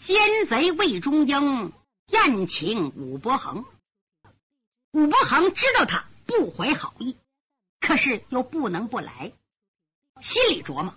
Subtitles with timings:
[0.00, 1.72] 奸贼魏忠英
[2.06, 3.64] 宴请武伯衡。
[4.92, 7.16] 武伯衡知道他不怀好意，
[7.80, 9.32] 可是又不能不来，
[10.22, 10.94] 心里琢磨：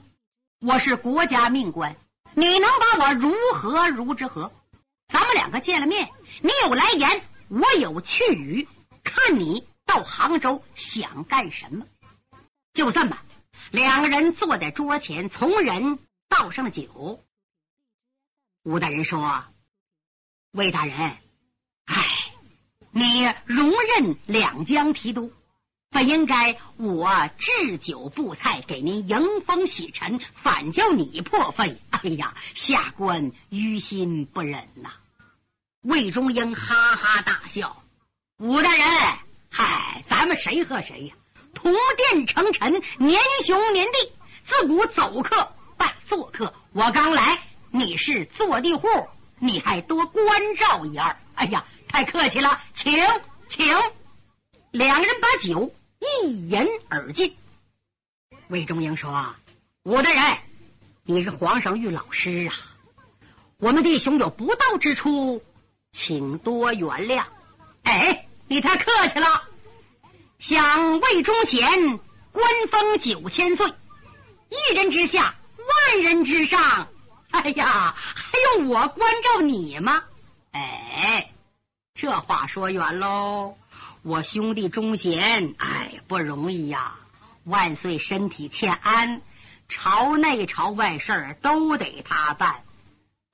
[0.60, 1.98] 我是国家命官，
[2.36, 4.52] 你能把我如何如之何？
[5.08, 6.10] 咱们两个见了面，
[6.42, 8.68] 你有来言，我有去语，
[9.04, 11.86] 看你到杭州想干什么？
[12.74, 13.18] 就这么，
[13.72, 16.00] 两个人坐在桌前，从人
[16.30, 17.22] 倒上了酒。
[18.64, 19.44] 吴大人说
[20.54, 21.18] ：“魏大人，
[21.86, 22.06] 哎，
[22.92, 25.34] 你荣任两江提督，
[25.90, 31.82] 本应该我置酒布菜给您迎风洗尘，反叫你破费。
[31.90, 34.92] 哎呀，下官于心不忍呐。”
[35.82, 37.82] 魏忠英哈哈大笑
[38.38, 38.86] ：“武大人，
[39.50, 41.16] 嗨，咱们谁和谁呀？
[41.56, 44.14] 同殿成臣，年兄年弟，
[44.46, 46.54] 自古走客拜做客。
[46.74, 48.88] 我刚来，你是坐地户，
[49.40, 51.18] 你还多关照一二。
[51.36, 52.94] 哎呀，太客气了，请
[53.48, 53.66] 请。”
[54.72, 57.36] 两人把酒一饮而尽。
[58.48, 59.36] 魏忠英说
[59.84, 60.38] ：“武大人，
[61.04, 62.54] 你是皇上御老师啊，
[63.58, 65.42] 我们弟兄有不到之处。”
[65.94, 67.26] 请多原谅。
[67.84, 69.44] 哎，你太客气了。
[70.40, 72.00] 想魏忠贤
[72.32, 73.68] 官封九千岁，
[74.50, 76.88] 一人之下，万人之上。
[77.44, 80.04] 哎呀，还用我关照你吗？
[80.52, 81.32] 哎，
[81.94, 83.58] 这话说远喽。
[84.04, 86.96] 我兄弟忠贤，哎，不容易呀。
[87.44, 89.22] 万岁身体欠安，
[89.70, 92.64] 朝内朝外事儿都得他办，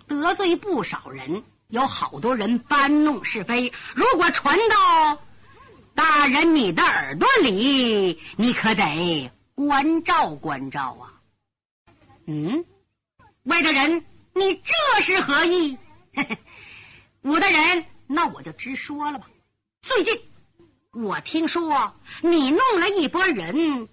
[0.07, 1.43] 得罪不少人。
[1.67, 5.21] 有好多人搬弄是非，如果传到
[5.95, 11.19] 大人你的耳朵里，你可得关照关照啊！
[12.25, 12.63] 嗯，
[13.47, 14.03] 魏大人，
[14.33, 15.77] 你这是何意？
[17.23, 19.29] 武大人，那我就直说了吧。
[19.81, 20.21] 最近
[20.91, 23.87] 我听说你弄了一拨人，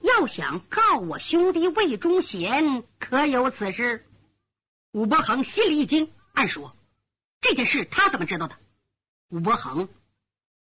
[0.00, 4.04] 要想告我兄弟魏忠贤，可有此事？
[4.90, 6.76] 武伯衡心里一惊，暗说。
[7.40, 8.58] 这件事他怎么知道的？
[9.28, 9.88] 武伯衡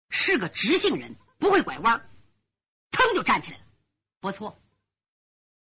[0.09, 2.09] 是个直性人，不会拐弯，
[2.93, 3.65] 腾就站起来了。
[4.21, 4.57] 不错，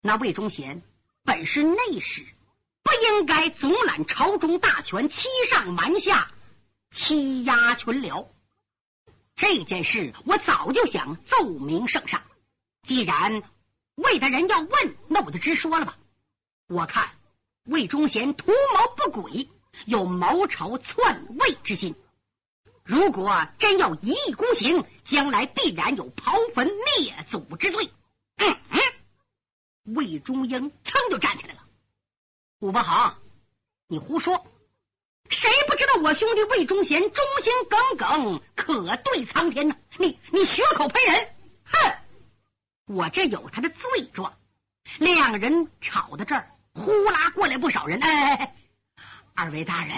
[0.02, 0.84] 那魏忠贤
[1.24, 2.28] 本是内史，
[2.84, 6.32] 不应该总揽朝中大权，欺上瞒下，
[6.92, 8.28] 欺压群僚。
[9.36, 12.22] 这件事我早就想奏明圣上。
[12.84, 13.42] 既然
[13.96, 15.98] 魏大人要问，那我就直说了吧。
[16.68, 17.12] 我看
[17.64, 19.50] 魏忠贤图谋不轨。
[19.88, 21.96] 有谋朝篡位之心，
[22.84, 27.90] 如果真要一意孤行，将来必然有刨坟灭祖之罪。
[28.36, 31.63] 嗯嗯，魏忠英噌就站起来了。
[32.64, 33.16] 武伯衡，
[33.88, 34.48] 你胡说！
[35.30, 39.76] 谁不知道我兄弟魏忠贤忠心耿耿，可对苍天呢？
[39.98, 41.36] 你你血口喷人！
[41.66, 41.94] 哼！
[42.86, 44.38] 我这有他的罪状。
[44.98, 48.00] 两人吵到这儿，呼啦过来不少人。
[48.00, 48.56] 哎。
[49.34, 49.98] 二位大人，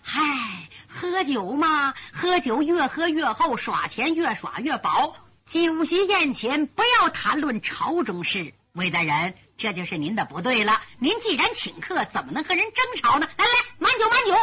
[0.00, 5.14] 嗨，喝酒嘛，喝酒越喝越厚，耍钱越耍越饱。
[5.44, 8.54] 酒席宴前不要谈论朝中事。
[8.72, 10.82] 魏大人，这就是您的不对了。
[10.98, 13.26] 您既然请客，怎么能和人争吵呢？
[13.36, 14.34] 来来，满酒满酒！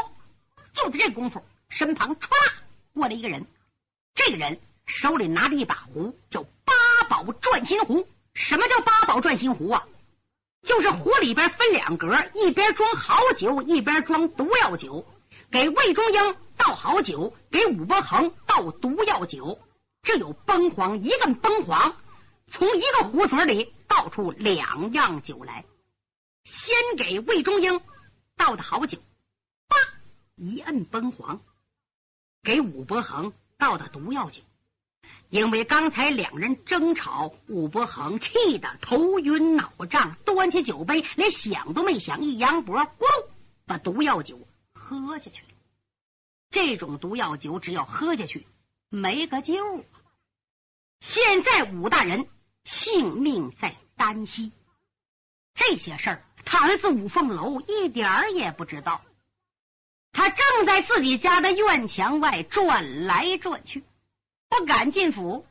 [0.74, 2.30] 就在这功夫，身旁唰
[2.94, 3.46] 过来一个人，
[4.16, 6.74] 这个人手里拿着一把壶，叫八
[7.08, 8.08] 宝转心壶。
[8.34, 9.84] 什么叫八宝转心壶啊？
[10.64, 15.06] 就是壶里边分两格，一边装好酒，一边装毒药酒。
[15.52, 19.60] 给魏忠英倒好酒，给武伯衡倒毒药酒。
[20.02, 21.96] 这有崩黄，一个崩黄，
[22.48, 25.66] 从一个壶嘴里倒出两样酒来。
[26.44, 27.80] 先给魏忠英
[28.36, 28.98] 倒的好酒，
[29.68, 29.78] 叭
[30.36, 31.40] 一摁崩黄；
[32.42, 34.42] 给武伯衡倒的毒药酒。
[35.30, 43.28] 因为刚才两人争吵，武伯衡气得头晕脑胀，端起酒杯，连想都没想，一扬脖，咕噜
[43.66, 44.40] 把毒药酒
[44.74, 45.50] 喝下去了。
[46.50, 48.48] 这种毒药酒，只要喝下去，
[48.90, 49.86] 没个救。
[51.00, 52.28] 现在武大人
[52.64, 54.52] 性命在旦夕，
[55.56, 59.00] 这些事儿，唐四五凤楼一点儿也不知道。
[60.12, 63.82] 他正在自己家的院墙外转来转去。
[64.50, 65.48] 不敢进府，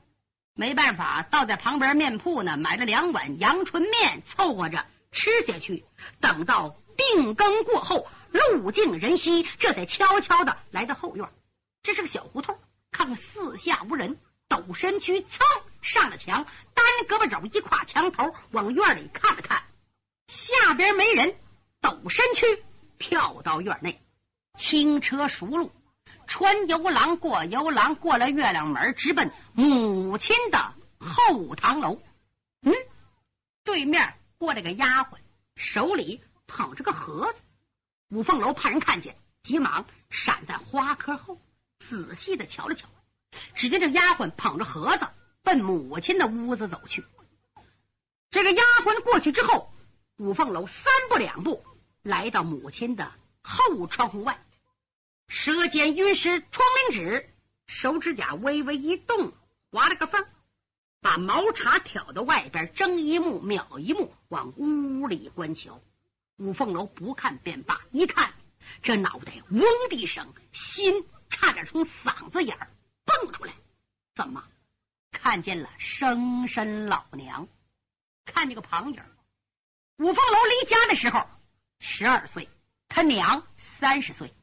[0.52, 5.87] 没办法，倒在旁边面铺呢，买了两碗阳春面，凑合着吃下去。
[6.20, 11.26] 等到定更过后，路尽人稀，这才悄悄的来到后院。
[11.82, 12.58] 这是个小胡同，
[12.90, 15.40] 看看四下无人，抖身躯，噌
[15.82, 19.64] 上了墙，单胳膊肘一跨墙头，往院里看了看，
[20.29, 21.37] 下边没人，
[21.81, 22.64] 抖身躯
[22.99, 24.00] 跳到院内，
[24.56, 25.73] 轻车熟路，
[26.26, 32.00] 穿游廊过游廊，过了月亮门，直奔母亲的后堂楼。
[32.62, 32.73] 嗯，
[33.64, 35.19] 对面过来个丫鬟，
[35.56, 37.43] 手里捧着个盒子。
[38.08, 41.40] 五凤楼怕人看见，急忙闪在花棵后，
[41.81, 42.88] 仔细的瞧了瞧。
[43.55, 45.08] 只见这丫鬟捧着盒子
[45.42, 47.04] 奔母亲的屋子走去。
[48.30, 49.72] 这个丫鬟过去之后，
[50.16, 51.64] 五凤楼三步两步
[52.02, 53.12] 来到母亲的
[53.42, 54.44] 后窗户外，
[55.28, 57.28] 舌尖晕湿窗棂纸，
[57.66, 59.32] 手指甲微微一动，
[59.70, 60.24] 划了个缝，
[61.00, 65.80] 把毛茶挑到外边，睁一目秒一目往屋里观瞧。
[66.38, 68.32] 五凤楼不看便罢，一看
[68.82, 72.70] 这脑袋嗡的一声，心差点从嗓子眼儿。
[73.04, 73.52] 蹦出来，
[74.14, 74.44] 怎么
[75.22, 77.46] 看见了生身老娘？
[78.24, 79.00] 看这个旁影。
[79.98, 81.28] 五凤楼离家的时候
[81.78, 82.48] 十二岁，
[82.88, 84.34] 他娘三十岁。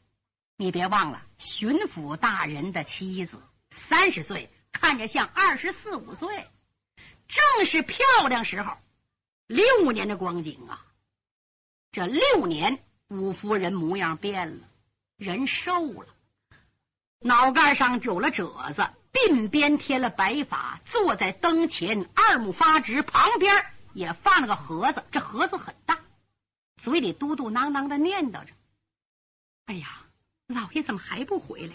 [0.55, 6.47] 你别忘了，巡抚大人的妻子三十岁，看着像二十四五岁，
[7.27, 8.77] 正是漂亮时候。
[9.47, 10.85] 六年的光景啊，
[11.91, 14.69] 这六年，五夫人模样变了，
[15.17, 16.07] 人瘦了。
[17.19, 25.99] 脑盖上有了褶子，鬓边添了白发，坐在灯前，二目发直，旁边也放了个盒子，这盒子很大，
[26.81, 28.51] 嘴里嘟嘟囔囔的念叨着
[29.65, 29.87] ：“哎呀，
[30.47, 31.73] 老爷怎么还不回来？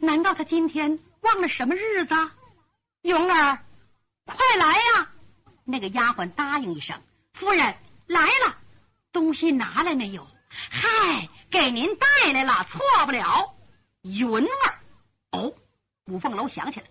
[0.00, 2.14] 难道他今天忘了什么日子？”
[3.02, 3.64] 云儿，
[4.24, 5.10] 快来呀！
[5.64, 7.02] 那个丫鬟答应一声
[7.32, 7.76] ：“夫人
[8.06, 8.58] 来了，
[9.12, 10.26] 东西拿来没有？
[10.48, 13.54] 嗨，给您带来了，错不了。”
[14.02, 14.80] 云儿，
[15.30, 15.54] 哦，
[16.06, 16.86] 五凤楼想起来，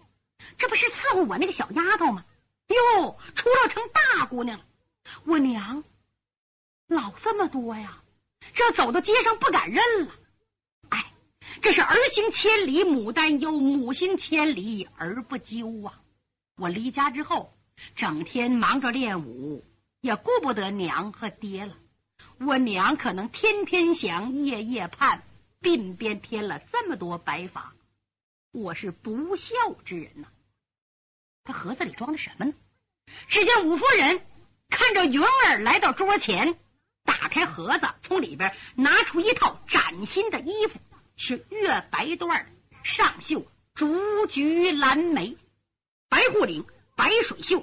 [0.58, 2.26] 这不是伺候我那个小丫头吗？
[2.68, 4.66] 哟，出落成大姑娘了。
[5.24, 5.84] 我娘
[6.88, 8.02] 老这么多呀，
[8.54, 10.12] 这走到街上不敢认了。
[10.90, 11.14] 哎，
[11.62, 16.02] 这是儿行千里母担忧，母行千里儿不揪啊。
[16.58, 17.54] 我离家之后，
[17.96, 19.64] 整天忙着练武，
[20.02, 21.76] 也顾不得娘和爹了。
[22.40, 25.24] 我娘可能天天想，夜夜盼。
[25.62, 27.74] 鬓边添了这么多白发，
[28.56, 29.54] 我是不孝
[29.84, 30.28] 之人呐！
[31.44, 32.54] 他盒子里装的什么呢？
[33.28, 34.26] 只见五夫人
[34.70, 36.58] 看着云儿来到桌前，
[37.04, 40.80] 打开盒子，从里边拿出一套崭新的衣服，
[41.18, 42.46] 是月白缎，
[42.82, 45.38] 上绣竹菊蓝莓，
[46.08, 46.66] 白护领，
[46.96, 47.60] 白水袖，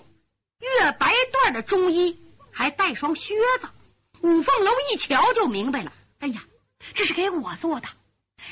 [0.58, 3.68] 月白缎的中衣，还带双靴子。
[4.20, 6.44] 五凤楼一瞧就明白了，哎呀！
[6.92, 7.88] 这是给我做的。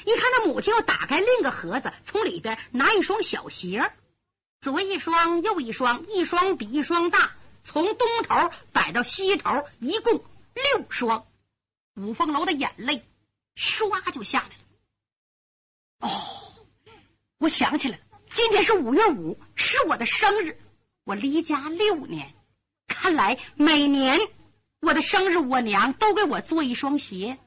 [0.07, 3.93] 一看他母亲又打开另一个盒子，从里边拿一双小鞋，
[4.61, 7.33] 左一双，右一双，一双比一双大，
[7.63, 11.27] 从东头摆到西头，一共六双。
[11.97, 13.05] 五凤楼的眼泪
[13.57, 14.55] 唰就下来了。
[16.01, 16.11] 哦，
[17.39, 20.59] 我想起来了，今天是五月五，是我的生日。
[21.05, 22.33] 我离家六年，
[22.87, 24.19] 看来每年
[24.81, 27.39] 我的生日，我娘都给我做一双鞋。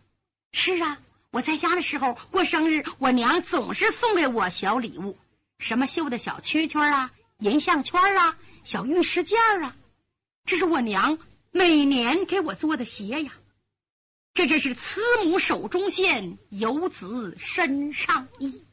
[0.52, 1.00] 是啊，
[1.34, 5.18] 我在家的时候过生日，我娘总是送给我小礼物，
[5.58, 9.76] 什么绣的小蛐蛐啊、银项圈啊、小玉石件啊，
[10.46, 11.18] 这是我娘
[11.50, 13.34] 每年给我做的鞋呀。
[14.36, 18.64] 这真是慈母手中线，游子身上衣。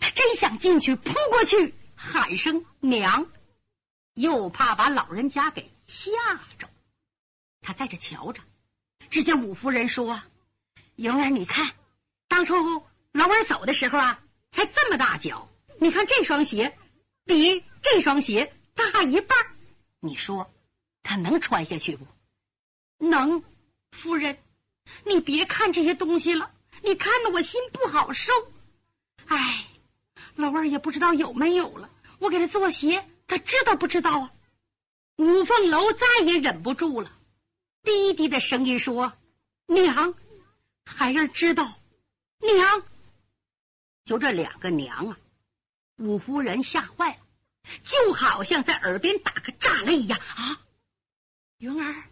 [0.00, 3.30] 他真想进去扑过去喊声娘，
[4.14, 6.10] 又怕把老人家给吓
[6.58, 6.68] 着。
[7.60, 8.42] 他在这瞧着，
[9.08, 10.20] 只见五夫人说。
[10.96, 11.70] 莹儿，你看，
[12.28, 12.54] 当初
[13.12, 15.48] 老二走的时候啊，才这么大脚。
[15.80, 16.76] 你看这双鞋
[17.24, 19.38] 比这双鞋大一半，
[20.00, 20.52] 你说
[21.02, 22.06] 他能穿下去不？
[22.98, 23.42] 能。
[23.90, 24.38] 夫人，
[25.04, 28.32] 你别看这些东西了，你看的我心不好受。
[29.26, 29.64] 哎，
[30.36, 34.30] 老二也不知道有没有了，我给他做鞋，他知道不知道啊？
[35.16, 37.10] 五凤楼再也忍不住了，
[37.82, 39.14] 低低的声音说
[39.66, 40.14] ：“娘。”
[40.84, 41.77] 孩儿知道，
[42.38, 42.82] 娘，
[44.04, 45.18] 就这两个娘啊！
[45.96, 47.18] 五夫人吓坏了，
[47.84, 50.60] 就好像在耳边打个炸雷一样啊！
[51.58, 52.04] 云儿，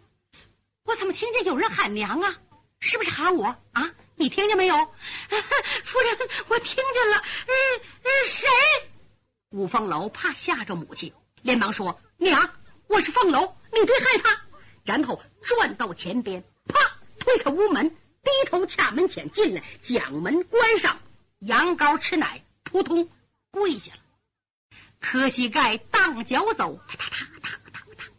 [0.83, 2.35] 我怎么听见有人喊娘啊？
[2.79, 3.93] 是不是喊我啊？
[4.15, 4.75] 你听见没有？
[5.85, 6.17] 夫人，
[6.47, 7.17] 我听见了。
[7.17, 8.47] 嗯嗯，谁？
[9.51, 12.53] 五凤楼怕吓着母亲，连忙说：“娘，
[12.87, 14.41] 我是凤楼，你别害怕。”
[14.83, 17.95] 然后转到前边，啪，推开屋门。
[18.27, 20.99] 低头恰门前进来，将门关上，
[21.39, 23.09] 羊羔吃奶，扑通
[23.51, 24.01] 跪下了，
[24.99, 28.09] 磕膝盖，荡脚走，踏踏踏踏踏踏，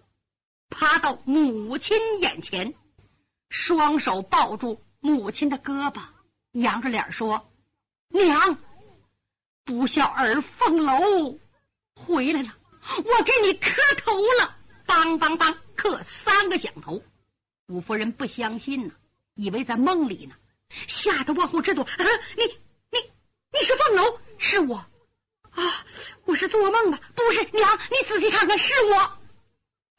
[0.71, 2.73] 爬到母亲眼前，
[3.51, 6.01] 双手抱住母亲的胳膊，
[6.53, 7.53] 扬着脸说
[8.09, 8.57] ：“娘，
[9.65, 11.39] 不孝儿凤楼
[11.95, 12.57] 回来了，
[12.97, 14.57] 我给你磕头了。”
[14.89, 17.03] 梆梆梆，磕三个响头。
[17.67, 18.95] 五夫人不相信呢，
[19.39, 20.35] 以为在梦里呢，
[20.89, 21.85] 吓得往后直躲。
[21.85, 22.05] 啊，
[22.37, 22.43] 你
[22.91, 22.99] 你
[23.53, 24.19] 你是凤楼？
[24.37, 24.85] 是我
[25.51, 25.87] 啊，
[26.25, 26.99] 我是做梦吧？
[27.15, 29.13] 不是，娘，你仔细看看，是我。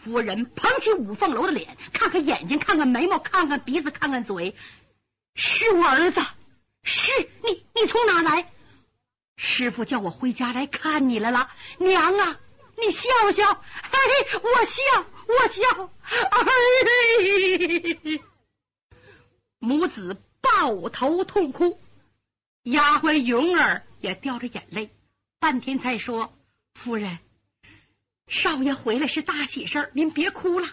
[0.03, 4.55] 夫人捧起五凤楼的脸，看看眼睛，看看眉毛，看看鼻子，看看嘴，
[5.36, 6.22] 是我儿子。
[6.84, 8.51] 是你，你从哪来？
[9.38, 11.50] 师傅叫我回家来看你来了。
[11.77, 12.39] 娘啊，
[12.75, 14.00] 你笑笑，哎，
[14.41, 16.43] 我笑，我笑，哎，
[19.60, 21.80] 母子抱头痛哭，
[22.63, 24.89] 丫鬟云儿也掉着眼泪，
[25.39, 26.34] 半天才说
[26.75, 27.20] ：“夫人。”
[28.28, 30.68] 少爷回来是大喜事儿，您别哭了，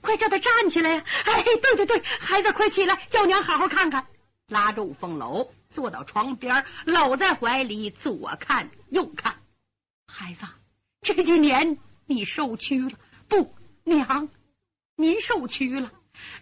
[0.00, 1.04] 快叫他站起来呀！
[1.26, 4.06] 哎，对对对，孩子快起来，叫娘好好看看。
[4.48, 9.40] 拉着五凤楼坐到床边，搂在怀里，左看右看。
[10.06, 10.46] 孩子，
[11.02, 12.98] 这几年你受屈了。
[13.28, 14.28] 不，娘，
[14.96, 15.92] 您受屈了。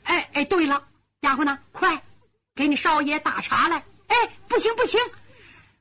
[0.03, 0.89] 哎哎，对了，
[1.21, 1.59] 丫鬟呢？
[1.73, 2.03] 快
[2.55, 3.85] 给你少爷打茶来。
[4.09, 4.17] 哎，
[4.49, 5.01] 不行不行，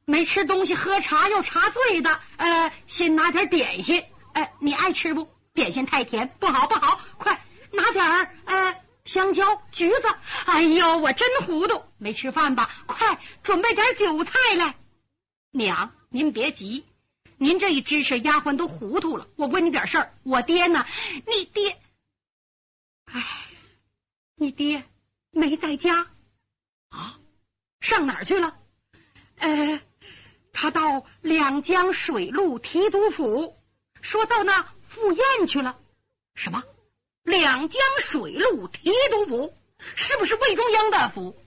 [0.06, 2.20] 没吃东西喝茶又茶醉的。
[2.38, 4.04] 呃，先拿点点心。
[4.34, 5.30] 哎，你爱吃不？
[5.54, 7.02] 点心太甜，不好不好！
[7.18, 10.04] 快拿点儿呃香蕉、橘子。
[10.46, 12.70] 哎呦，我真糊涂，没吃饭吧？
[12.86, 14.76] 快准备点酒菜来。
[15.52, 16.86] 娘，您别急，
[17.38, 19.28] 您这一支持，丫鬟都糊涂了。
[19.36, 20.86] 我问你点事儿，我爹呢？
[21.26, 21.78] 你爹？
[23.06, 23.26] 哎，
[24.36, 24.84] 你爹
[25.32, 26.08] 没在家
[26.90, 27.20] 啊？
[27.82, 28.58] 上哪儿去了？
[29.38, 29.82] 呃，
[30.52, 33.58] 他到两江水路提督府。
[34.02, 35.78] 说到那赴宴去了，
[36.34, 36.64] 什么？
[37.24, 39.58] 两江水路提督府
[39.96, 41.38] 是不是魏忠英的府？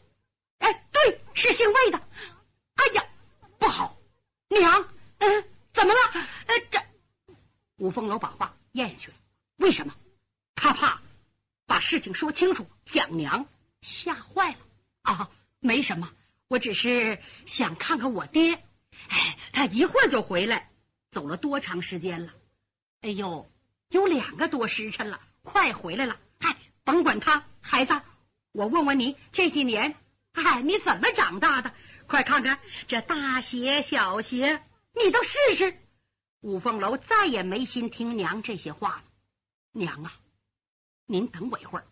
[0.59, 1.99] 哎，对，是姓魏的。
[2.75, 3.05] 哎呀，
[3.59, 3.97] 不好，
[4.49, 6.01] 娘，嗯，怎么了？
[6.47, 6.81] 呃，这
[7.77, 9.17] 五凤楼把话咽下去了。
[9.57, 9.95] 为什么？
[10.55, 11.01] 他怕
[11.67, 13.47] 把事情说清楚，讲娘
[13.83, 14.59] 吓坏了
[15.03, 15.31] 啊！
[15.61, 16.11] 没什么，
[16.49, 18.55] 我只是想看看我爹。
[19.09, 20.71] 哎，他一会儿就回来，
[21.11, 22.33] 走了多长时间了？
[23.01, 23.51] 哎呦，
[23.89, 26.19] 有两个多时辰了，快回来了！
[26.41, 28.01] 嗨，甭管他，孩子，
[28.53, 29.97] 我问问你，这几年，
[30.33, 31.75] 哎，你怎么长大的？
[32.07, 34.63] 快看看这大鞋、小鞋，
[34.95, 35.79] 你都试试。
[36.41, 39.05] 五凤楼再也没心听娘这些话了。
[39.73, 40.13] 娘啊，
[41.07, 41.87] 您等我一会儿，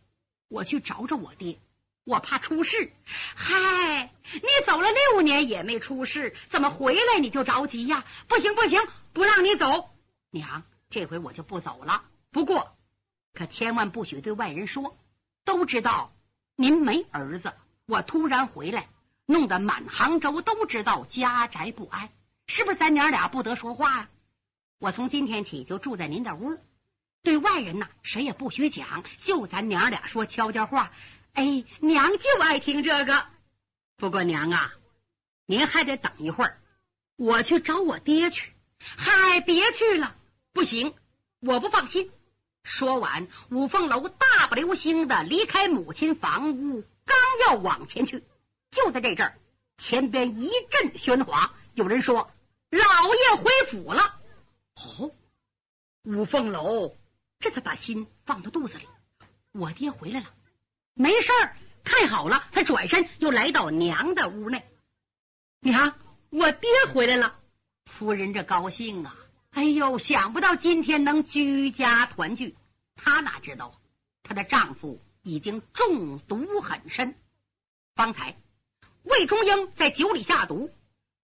[0.49, 1.59] 我去找找我爹，
[2.05, 2.93] 我怕出事。
[3.35, 8.05] 嗨，你走了六年也没出事，怎么回来你就着急呀？
[8.29, 8.81] 不行不行，
[9.13, 9.91] 不让你走，
[10.31, 10.63] 娘。
[10.89, 12.77] 这回我就不走了，不过
[13.33, 14.97] 可千万不许对外人说。
[15.45, 16.13] 都知道
[16.55, 17.53] 您没儿子，
[17.87, 18.89] 我突然回来，
[19.27, 22.11] 弄得满杭州都知道家宅不安，
[22.47, 22.77] 是不是？
[22.77, 24.09] 咱娘俩不得说话呀。
[24.79, 26.59] 我从今天起就住在您的屋，
[27.23, 30.93] 对外人呢，谁也不许讲，就咱娘俩说悄悄话。
[31.33, 33.27] 哎，娘就爱听这个。
[33.97, 34.75] 不过娘啊，
[35.47, 36.61] 您还得等一会儿，
[37.17, 38.53] 我去找我爹去。
[38.79, 40.17] 嗨，别去了。
[40.53, 40.95] 不行，
[41.41, 42.11] 我不放心。
[42.63, 48.25] 说完，五凤楼大步流星的离开母亲房屋，刚要往前去，
[48.71, 49.39] 就在这阵儿，
[49.79, 52.31] 前边一阵喧哗，有人说
[52.71, 54.21] ：“老爷回府了。”
[54.77, 55.13] 哦，
[56.05, 56.97] 五凤楼
[57.39, 58.87] 这才把心放到肚子里，
[59.53, 60.27] 我爹回来了，
[61.01, 62.45] 没事儿，太好了。
[62.53, 64.69] 他转身又来到娘的屋内，
[65.61, 65.95] 娘，
[66.29, 67.39] 我爹回来了，
[67.87, 69.17] 夫人这高兴啊！
[69.49, 72.55] 哎呦，想不到今天能居家团聚，
[72.97, 73.81] 她哪知道
[74.23, 77.15] 她的丈夫已经中毒很深。
[77.95, 78.37] 方才
[79.03, 80.71] 魏忠英在酒里下毒，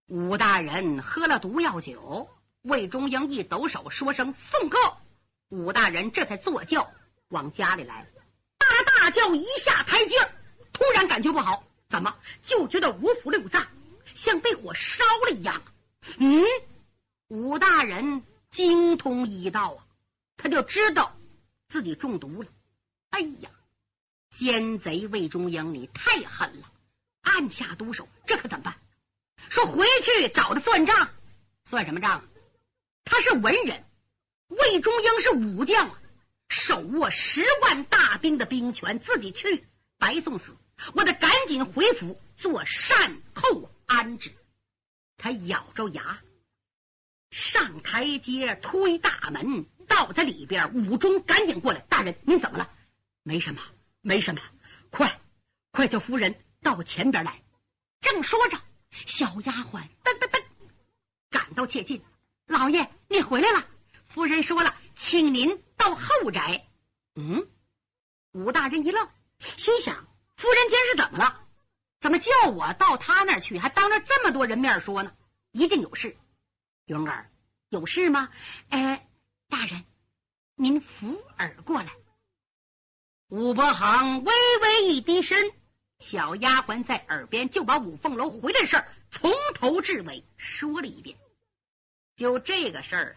[0.06, 2.30] 武大人喝了毒药酒。
[2.62, 4.78] 魏忠英一抖手，说声送客，
[5.50, 6.90] 武大人这才坐轿
[7.28, 8.06] 往家里来。
[9.06, 10.16] 大大轿一下台阶，
[10.72, 13.68] 突然感觉不好，怎么就觉得五腑六脏
[14.14, 15.62] 像被火烧了一样？
[16.18, 16.44] 嗯。
[17.28, 19.86] 武大人精通医道啊，
[20.36, 21.16] 他就知道
[21.68, 22.48] 自己中毒了。
[23.10, 23.50] 哎呀，
[24.30, 26.72] 奸贼魏忠英，你太狠了，
[27.22, 28.74] 暗下毒手，这可怎么办？
[29.50, 31.10] 说回去找他算账，
[31.64, 32.24] 算什么账？
[33.04, 33.84] 他是文人，
[34.48, 35.96] 魏忠英是武将，
[36.48, 39.66] 手握十万大兵的兵权，自己去
[39.98, 40.56] 白送死。
[40.94, 44.32] 我得赶紧回府做善后安置。
[45.16, 46.20] 他咬着牙。
[47.30, 50.74] 上台阶，推大门，倒在里边。
[50.74, 52.70] 武忠赶紧过来，大人，您怎么了？
[53.22, 53.60] 没什么，
[54.00, 54.40] 没什么。
[54.90, 55.20] 快，
[55.72, 57.42] 快叫夫人到前边来。
[58.00, 58.60] 正说着，
[58.90, 60.42] 小丫鬟噔噔噔
[61.30, 62.02] 赶到切近，
[62.46, 63.66] 老爷你回来了，
[64.06, 66.66] 夫人说了，请您到后宅。
[67.14, 67.48] 嗯，
[68.32, 70.04] 武大人一愣，心想：
[70.36, 71.40] 夫人今儿是怎么了？
[72.00, 75.14] 怎么叫我到他那儿去，还当着这么多人面说呢？
[75.52, 76.16] 一定有事。
[76.86, 77.30] 云儿，
[77.68, 78.30] 有事吗？
[78.68, 79.08] 哎，
[79.48, 79.84] 大人，
[80.56, 81.92] 您扶耳过来。
[83.28, 85.52] 武伯行微微一低身，
[86.00, 91.16] 小丫鬟在耳边就把五凤楼回来的事儿从头至尾说了一遍。
[92.16, 93.16] 就这个事儿，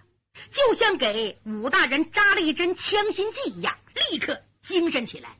[0.51, 3.77] 就像给武大人扎了一针强心剂一样，
[4.11, 5.39] 立刻精神起来，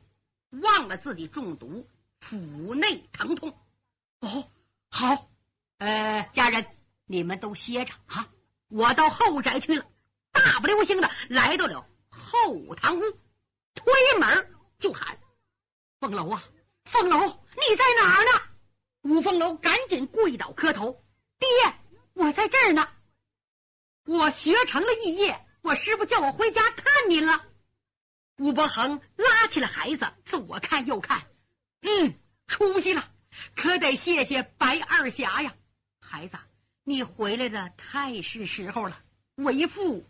[0.50, 1.88] 忘了自己中毒，
[2.20, 3.58] 腹内疼痛。
[4.20, 4.50] 哦，
[4.90, 5.28] 好，
[5.78, 6.66] 呃，家人，
[7.06, 8.28] 你们都歇着啊，
[8.68, 9.86] 我到后宅去了。
[10.32, 13.02] 大不溜星的来到了后堂屋，
[13.74, 14.54] 推门。
[14.78, 15.18] 就喊
[16.00, 16.42] 凤楼啊，
[16.86, 18.42] 凤楼，你在哪儿呢？
[19.02, 21.04] 五凤楼赶紧跪倒磕头，
[21.38, 21.48] 爹，
[22.14, 22.88] 我在这儿呢。
[24.04, 27.44] 我学成了一夜，我师傅叫我回家看您了。
[28.38, 31.26] 吴伯衡拉起了孩子，左看右看，
[31.82, 32.14] 嗯，
[32.46, 33.10] 出息了，
[33.54, 35.54] 可得谢谢白二侠呀。
[36.00, 36.38] 孩子，
[36.82, 38.98] 你回来的太是时候了，
[39.34, 40.06] 为父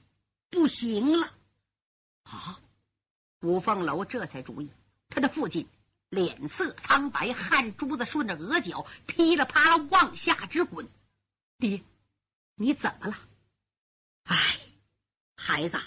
[0.49, 1.33] 不行了
[2.23, 2.61] 啊。
[3.41, 4.71] 五凤楼这才注意，
[5.09, 5.67] 他的父亲
[6.09, 10.89] 脸色苍白，汗珠子顺着额角噼里啪啦往下直滚。
[11.59, 11.83] 爹，
[12.55, 13.17] 你怎么了？
[14.25, 14.61] 哎，
[15.37, 15.79] 孩子，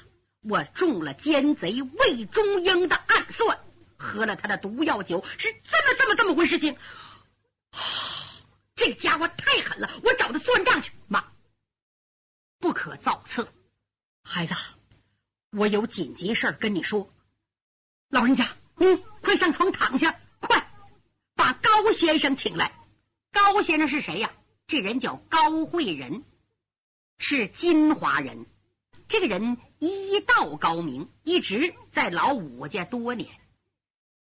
[0.41, 3.59] 我中了奸贼魏忠英的暗算，
[3.97, 6.77] 喝了他的毒药酒，是这么这么这么回事情。
[8.75, 10.91] 这家伙太狠了，我找他算账去。
[11.07, 11.31] 妈，
[12.59, 13.47] 不可造次，
[14.23, 14.55] 孩子，
[15.51, 17.09] 我有紧急事跟你说。
[18.09, 20.71] 老人家，嗯，快上床躺下，快
[21.35, 22.73] 把高先生请来。
[23.31, 24.31] 高先生是谁呀？
[24.67, 26.23] 这人叫高慧仁，
[27.17, 28.45] 是金华人。
[29.07, 33.29] 这个人医道高明，一直在老武家多年，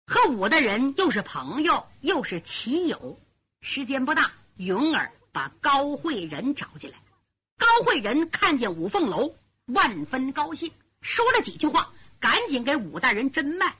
[0.07, 3.21] 和武大人又是朋友又是棋友。
[3.61, 6.99] 时间不大，云儿把高慧仁找进来。
[7.59, 9.35] 高慧仁看见五凤楼，
[9.67, 11.93] 万分高兴，说了几句话。
[12.19, 13.79] 赶紧给武大人诊脉，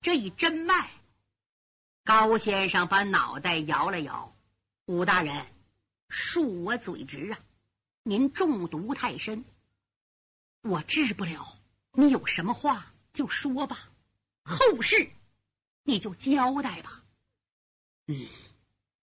[0.00, 0.92] 这一诊脉，
[2.04, 4.32] 高先生把脑袋摇了摇。
[4.86, 5.44] 武大人，
[6.08, 7.38] 恕我嘴直啊，
[8.06, 9.46] 您中毒太深，
[10.60, 11.56] 我治不了。
[11.92, 13.88] 你有什么话就说吧，
[14.42, 15.10] 后事
[15.84, 17.02] 你就交代吧。
[18.06, 18.26] 嗯，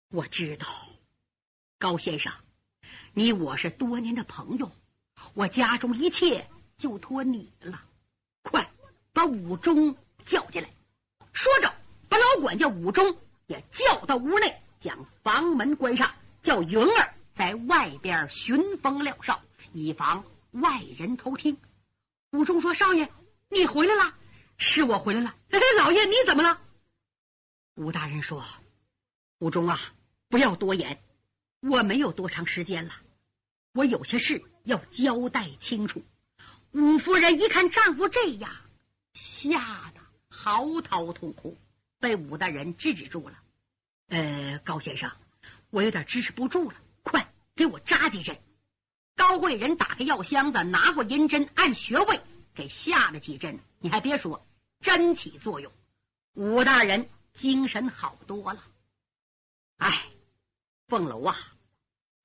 [0.10, 0.68] 我知道，
[1.80, 2.32] 高先生，
[3.14, 4.72] 你我是多年的朋友，
[5.34, 7.84] 我家中一切就托你了。
[8.44, 8.72] 快
[9.14, 10.70] 把武忠叫进来！
[11.34, 11.74] 说着，
[12.08, 19.42] 把老管家武忠也叫到屋内，将房门关上，叫云儿在外边寻风料哨，
[19.74, 21.58] 以防外人偷听。
[22.30, 23.10] 武忠说：“少爷，
[23.50, 24.14] 你回来了，
[24.60, 25.36] 是我回来了。
[25.80, 26.62] 老爷，你怎么了？”
[27.74, 28.46] 武大人说
[29.42, 29.80] ：“武忠啊，
[30.30, 31.02] 不要多言，
[31.62, 32.94] 我没有多长时间了，
[33.74, 36.04] 我有些事要交代清楚。”
[36.74, 38.56] 武夫人一看丈夫这样，
[39.16, 41.58] 吓得嚎啕痛哭，
[42.00, 43.40] 被武大人制止住了。
[44.10, 45.12] 呃，高先生，
[45.72, 48.42] 我有点支持不住了，快给我扎几针。
[49.16, 52.22] 高贵人打开药箱子，拿过银针，按穴位
[52.56, 53.60] 给下了几针。
[53.80, 54.48] 你还别说，
[54.80, 55.72] 真起作用，
[56.34, 58.64] 武大人精神好多了。
[59.78, 60.08] 哎，
[60.88, 61.38] 凤楼啊，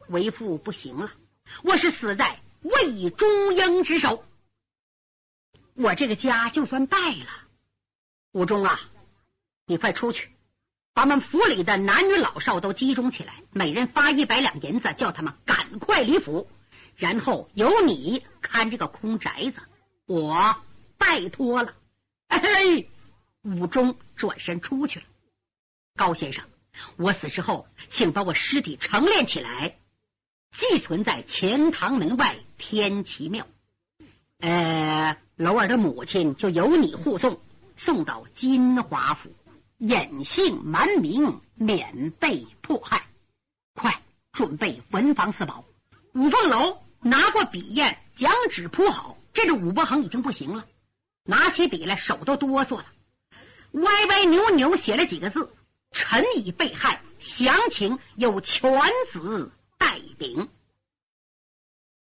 [0.08, 1.12] 为父不行了，
[1.62, 4.24] 我是死在魏忠英之手。
[5.74, 7.26] 我这个家就算败了，
[8.32, 8.80] 武忠啊，
[9.66, 10.35] 你快出去，
[10.96, 16.48] 把我们府里的男女老少都集中起来，每人发一百两银子，叫他们赶快离府，
[16.96, 19.60] 然后由你看这个空宅子，
[20.06, 20.56] 我
[20.96, 21.74] 拜托了。
[22.28, 22.40] 哎，
[23.42, 25.04] 武忠转身出去了。
[25.96, 26.46] 高先生，
[26.96, 29.76] 我死之后，请把我尸体成殓起来，
[30.50, 33.46] 寄存在钱塘门外天齐庙。
[34.38, 35.18] 呃。
[35.36, 37.38] 楼儿的母亲就由你护送，
[37.76, 39.34] 送到金华府，
[39.78, 43.06] 隐姓埋名，免被迫害。
[43.74, 45.64] 快准备文房四宝。
[46.14, 49.18] 五凤楼拿过笔砚，将纸铺好。
[49.32, 50.66] 这个武伯衡已经不行了，
[51.24, 52.86] 拿起笔来，手都哆嗦了，
[53.72, 55.52] 歪歪扭扭写了几个字
[55.92, 58.72] ：“臣已被害，详情有犬
[59.12, 60.48] 子代禀。”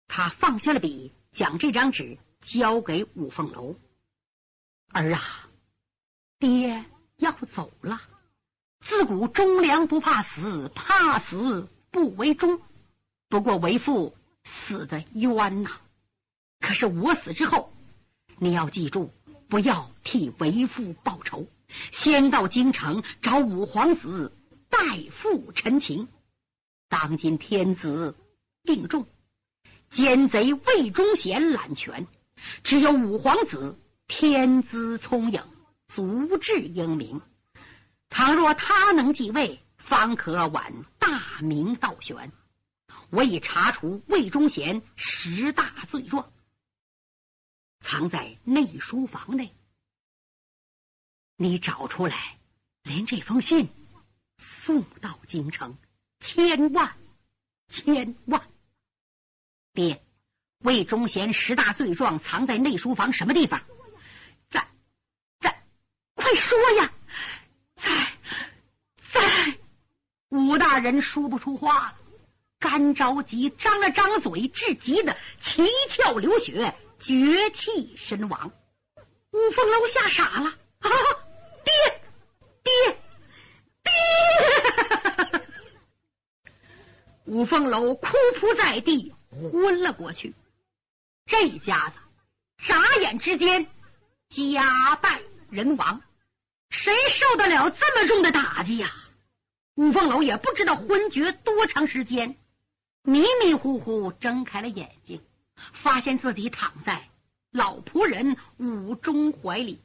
[0.07, 2.17] 他放下了笔，将这张纸。
[2.41, 3.75] 交给五凤楼
[4.93, 5.21] 儿啊，
[6.39, 6.85] 爹
[7.19, 8.01] 要走了，
[8.79, 12.59] 自古忠良不怕死，怕死不为忠。
[13.27, 15.69] 不过为父死的冤呐！
[16.59, 17.71] 可是我死之后，
[18.37, 19.11] 你要记住，
[19.49, 21.47] 不要替为父报仇，
[21.91, 24.31] 先到京城找五皇子
[24.69, 24.79] 代
[25.11, 26.07] 父陈情。
[26.87, 28.15] 当今天子
[28.63, 29.05] 病重，
[29.91, 32.07] 奸贼魏忠贤揽权，
[32.63, 33.77] 只有五皇子
[34.07, 35.43] 天资聪颖，
[35.89, 37.21] 足智英明。
[38.09, 42.31] 倘若他能继位，方可挽大明倒悬。
[43.09, 46.31] 我已查出魏忠贤十大罪状，
[47.79, 49.53] 藏在内书房内。
[51.35, 52.37] 你找出来，
[52.83, 53.69] 连这封信
[54.37, 55.77] 送到京城，
[56.19, 56.95] 千万
[57.67, 58.47] 千万！
[59.73, 60.03] 爹，
[60.59, 63.63] 魏忠贤十大罪状藏在内书房什么地方？
[66.29, 66.91] 快说呀！
[67.75, 68.13] 在
[69.11, 69.57] 在，
[70.29, 71.95] 武大人说不出话了。
[72.59, 78.51] 干着急，张了张嘴，至极的七窍流血，绝气身亡。
[79.31, 80.49] 五凤楼吓傻了，
[80.81, 80.89] 啊！
[81.65, 81.73] 爹
[82.63, 82.71] 爹
[85.31, 85.47] 爹！
[87.25, 88.07] 五凤楼哭
[88.39, 90.35] 扑在地，昏了过去。
[91.25, 91.95] 这家子
[92.63, 93.65] 眨眼之间
[94.29, 96.03] 家败人亡，
[96.69, 98.91] 谁受得了这么重的打击呀？
[99.75, 102.37] 五凤楼也不知道昏厥多长时间。
[103.03, 105.23] 迷迷糊糊睁开了眼睛，
[105.73, 107.09] 发现自己躺在
[107.49, 109.81] 老仆人武忠怀里，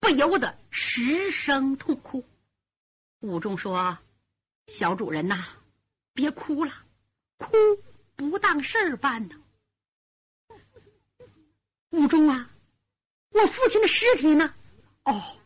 [0.00, 2.26] 不由得失声痛哭。
[3.20, 3.98] 武忠说
[4.68, 5.46] ：“小主人呐，
[6.12, 6.72] 别哭了，
[7.36, 7.48] 哭
[8.16, 9.36] 不当事儿办呢。”
[11.90, 12.50] 武忠啊，
[13.30, 14.52] 我父亲的尸体呢？
[15.04, 15.36] 哦，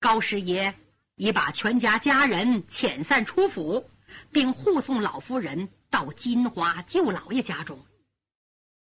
[0.00, 0.74] 高师爷
[1.14, 3.88] 已把全家家人遣散出府，
[4.32, 5.68] 并护送老夫人。
[5.90, 7.84] 到金华舅老爷家中，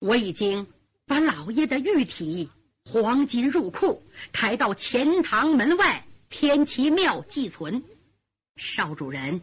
[0.01, 0.67] 我已经
[1.07, 2.51] 把老爷的玉体
[2.85, 7.85] 黄金入库，抬到钱塘门外天齐庙寄存。
[8.57, 9.43] 少主人，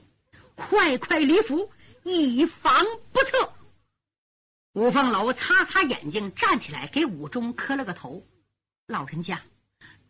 [0.56, 1.72] 快快离府，
[2.04, 3.54] 以防不测。
[4.74, 8.28] 五凤楼擦擦眼睛，站起来给武忠磕了个头。
[8.86, 9.42] 老人家，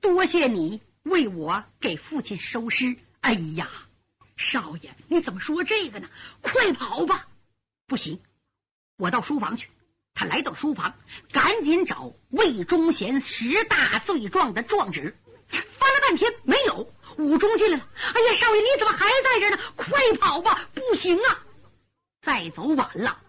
[0.01, 2.97] 多谢你为我给父亲收尸。
[3.21, 3.69] 哎呀，
[4.35, 6.09] 少爷，你怎么说这个呢？
[6.41, 7.27] 快跑吧！
[7.87, 8.19] 不行，
[8.97, 9.69] 我到书房去。
[10.13, 10.95] 他来到书房，
[11.31, 15.15] 赶紧找魏忠贤十大罪状的状纸，
[15.47, 15.59] 翻
[15.93, 16.91] 了半天没有。
[17.17, 19.57] 武忠进来了，哎呀，少爷你怎么还在这呢？
[19.75, 20.69] 快跑吧！
[20.73, 21.43] 不行啊，
[22.21, 23.21] 再走晚了，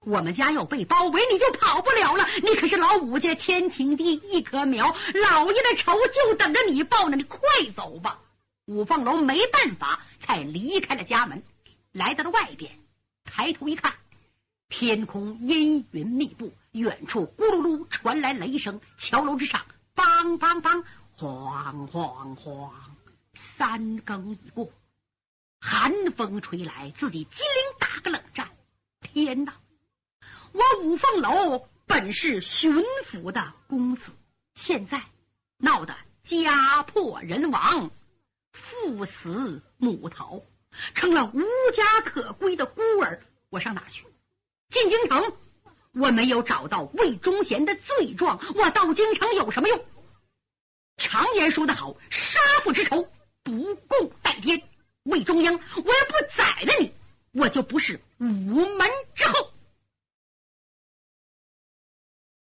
[0.00, 2.26] 我们家要被包围，你就跑不了了。
[2.42, 7.16] 你可是老武家千顷地一棵苗，老爷的仇就等着你报呢。
[7.16, 7.40] 你快
[7.76, 8.20] 走吧！
[8.64, 11.42] 五凤楼没办法，才离开了家门，
[11.92, 12.78] 来到了外边。
[13.24, 13.94] 抬头一看，
[14.68, 20.84] 天空阴云密布，远处咕噜噜传来雷声，桥楼之上梆梆梆，
[21.16, 22.72] 晃晃晃，
[23.34, 24.70] 三更已过，
[25.60, 28.48] 寒风吹来，自己机灵打个冷战。
[29.00, 29.54] 天哪！
[30.58, 34.10] 我五凤楼本是巡抚的公子，
[34.56, 35.04] 现在
[35.56, 35.94] 闹得
[36.24, 37.92] 家破人亡，
[38.50, 40.42] 父死母逃。
[40.94, 41.40] 成了无
[41.76, 44.04] 家可归的孤儿，我上哪去？
[44.68, 45.32] 进京城，
[45.92, 49.84] 我没有找到魏忠贤的罪状，我到京城有什么用？
[50.96, 53.08] 常言说得好，杀父之仇
[53.44, 54.60] 不共戴天。
[55.04, 56.92] 魏忠英，我要不宰了你，
[57.32, 59.52] 我就不是午门之后。